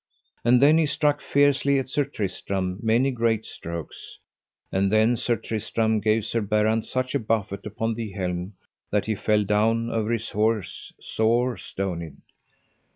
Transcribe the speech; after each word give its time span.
And 0.43 0.59
then 0.63 0.79
he 0.79 0.87
struck 0.87 1.21
fiercely 1.21 1.77
at 1.77 1.87
Sir 1.87 2.05
Tristram 2.05 2.79
many 2.81 3.11
great 3.11 3.45
strokes. 3.45 4.17
And 4.71 4.91
then 4.91 5.15
Sir 5.15 5.35
Tristram 5.35 5.99
gave 5.99 6.25
Sir 6.25 6.41
Berrant 6.41 6.87
such 6.87 7.13
a 7.13 7.19
buffet 7.19 7.67
upon 7.67 7.93
the 7.93 8.11
helm 8.13 8.53
that 8.89 9.05
he 9.05 9.13
fell 9.13 9.43
down 9.43 9.91
over 9.91 10.11
his 10.11 10.31
horse 10.31 10.91
sore 10.99 11.55
stonied. 11.55 12.17